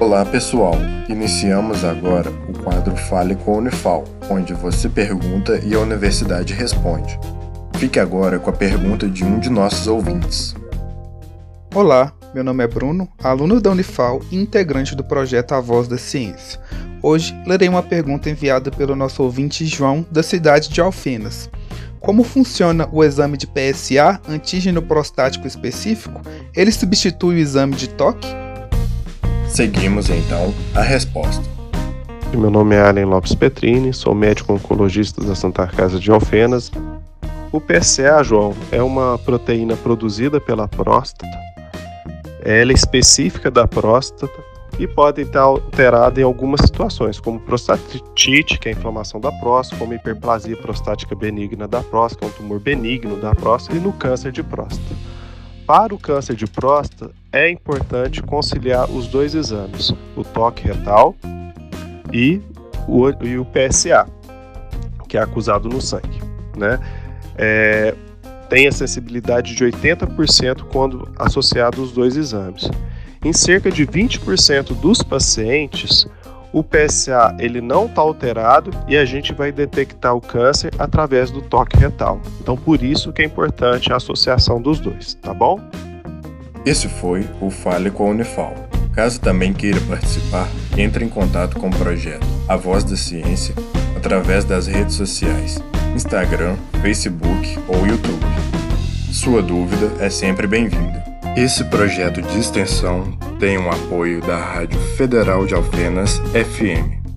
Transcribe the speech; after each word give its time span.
Olá 0.00 0.24
pessoal, 0.24 0.76
iniciamos 1.08 1.82
agora 1.82 2.30
o 2.30 2.62
quadro 2.62 2.96
Fale 2.96 3.34
com 3.34 3.54
a 3.54 3.56
Unifal, 3.56 4.04
onde 4.30 4.54
você 4.54 4.88
pergunta 4.88 5.60
e 5.64 5.74
a 5.74 5.80
universidade 5.80 6.54
responde. 6.54 7.18
Fique 7.78 7.98
agora 7.98 8.38
com 8.38 8.48
a 8.48 8.52
pergunta 8.52 9.08
de 9.08 9.24
um 9.24 9.40
de 9.40 9.50
nossos 9.50 9.88
ouvintes. 9.88 10.54
Olá, 11.74 12.12
meu 12.32 12.44
nome 12.44 12.62
é 12.62 12.68
Bruno, 12.68 13.08
aluno 13.20 13.60
da 13.60 13.72
Unifal 13.72 14.20
e 14.30 14.36
integrante 14.36 14.94
do 14.94 15.02
projeto 15.02 15.52
A 15.52 15.60
Voz 15.60 15.88
da 15.88 15.98
Ciência. 15.98 16.60
Hoje 17.02 17.36
lerei 17.44 17.68
uma 17.68 17.82
pergunta 17.82 18.30
enviada 18.30 18.70
pelo 18.70 18.94
nosso 18.94 19.24
ouvinte 19.24 19.66
João, 19.66 20.06
da 20.12 20.22
cidade 20.22 20.68
de 20.68 20.80
Alfenas. 20.80 21.50
Como 21.98 22.22
funciona 22.22 22.88
o 22.92 23.02
exame 23.02 23.36
de 23.36 23.48
PSA, 23.48 24.20
antígeno 24.28 24.80
prostático 24.80 25.48
específico? 25.48 26.20
Ele 26.54 26.70
substitui 26.70 27.34
o 27.34 27.38
exame 27.38 27.74
de 27.74 27.88
toque? 27.88 28.28
Seguimos 29.58 30.08
então 30.08 30.54
a 30.72 30.82
resposta. 30.82 31.42
Meu 32.32 32.48
nome 32.48 32.76
é 32.76 32.80
Allen 32.80 33.06
Lopes 33.06 33.34
Petrini, 33.34 33.92
sou 33.92 34.14
médico 34.14 34.52
oncologista 34.52 35.20
da 35.20 35.34
Santa 35.34 35.66
Casa 35.66 35.98
de 35.98 36.12
Alfenas. 36.12 36.70
O 37.50 37.60
PSA, 37.60 38.22
João, 38.22 38.54
é 38.70 38.80
uma 38.80 39.18
proteína 39.18 39.74
produzida 39.74 40.40
pela 40.40 40.68
próstata. 40.68 41.36
Ela 42.44 42.70
é 42.70 42.72
específica 42.72 43.50
da 43.50 43.66
próstata 43.66 44.30
e 44.78 44.86
pode 44.86 45.22
estar 45.22 45.40
alterada 45.40 46.20
em 46.20 46.22
algumas 46.22 46.60
situações, 46.60 47.18
como 47.18 47.40
prostatite, 47.40 48.60
que 48.60 48.68
é 48.68 48.72
a 48.72 48.76
inflamação 48.76 49.20
da 49.20 49.32
próstata, 49.32 49.80
como 49.80 49.92
hiperplasia 49.92 50.56
prostática 50.56 51.16
benigna 51.16 51.66
da 51.66 51.82
próstata, 51.82 52.20
que 52.20 52.26
é 52.26 52.28
um 52.28 52.42
tumor 52.42 52.60
benigno 52.60 53.16
da 53.16 53.34
próstata, 53.34 53.76
e 53.76 53.80
no 53.80 53.92
câncer 53.92 54.30
de 54.30 54.44
próstata. 54.44 55.07
Para 55.68 55.94
o 55.94 55.98
câncer 55.98 56.34
de 56.34 56.46
próstata, 56.46 57.10
é 57.30 57.50
importante 57.50 58.22
conciliar 58.22 58.90
os 58.90 59.06
dois 59.06 59.34
exames, 59.34 59.92
o 60.16 60.24
toque 60.24 60.66
retal 60.66 61.14
e 62.10 62.40
o, 62.88 63.10
e 63.22 63.36
o 63.36 63.44
PSA, 63.44 64.06
que 65.06 65.18
é 65.18 65.20
acusado 65.20 65.68
no 65.68 65.78
sangue. 65.78 66.22
Né? 66.56 66.80
É, 67.36 67.94
tem 68.48 68.66
a 68.66 68.72
sensibilidade 68.72 69.54
de 69.54 69.62
80% 69.62 70.62
quando 70.72 71.06
associado 71.18 71.82
os 71.82 71.92
dois 71.92 72.16
exames. 72.16 72.70
Em 73.22 73.34
cerca 73.34 73.70
de 73.70 73.86
20% 73.86 74.74
dos 74.80 75.02
pacientes, 75.02 76.06
o 76.52 76.62
PSA 76.62 77.36
ele 77.38 77.60
não 77.60 77.86
está 77.86 78.00
alterado 78.00 78.70
e 78.86 78.96
a 78.96 79.04
gente 79.04 79.32
vai 79.32 79.52
detectar 79.52 80.14
o 80.14 80.20
câncer 80.20 80.72
através 80.78 81.30
do 81.30 81.42
toque 81.42 81.76
retal. 81.76 82.20
Então, 82.40 82.56
por 82.56 82.82
isso 82.82 83.12
que 83.12 83.22
é 83.22 83.24
importante 83.24 83.92
a 83.92 83.96
associação 83.96 84.60
dos 84.60 84.80
dois, 84.80 85.14
tá 85.14 85.34
bom? 85.34 85.60
Esse 86.64 86.88
foi 86.88 87.26
o 87.40 87.50
Fale 87.50 87.90
com 87.90 88.06
a 88.06 88.10
Unifal. 88.10 88.54
Caso 88.94 89.20
também 89.20 89.52
queira 89.52 89.80
participar, 89.82 90.48
entre 90.76 91.04
em 91.04 91.08
contato 91.08 91.58
com 91.58 91.68
o 91.68 91.76
projeto 91.76 92.26
A 92.48 92.56
Voz 92.56 92.82
da 92.82 92.96
Ciência 92.96 93.54
através 93.96 94.44
das 94.44 94.66
redes 94.66 94.94
sociais, 94.94 95.62
Instagram, 95.94 96.56
Facebook 96.80 97.58
ou 97.68 97.86
YouTube. 97.86 98.24
Sua 99.12 99.40
dúvida 99.42 99.92
é 100.00 100.10
sempre 100.10 100.46
bem-vinda. 100.46 101.07
Esse 101.40 101.62
projeto 101.62 102.20
de 102.20 102.36
extensão 102.36 103.12
tem 103.38 103.56
o 103.58 103.70
apoio 103.70 104.20
da 104.20 104.36
Rádio 104.36 104.80
Federal 104.96 105.46
de 105.46 105.54
Alfenas 105.54 106.18
FM 106.34 107.07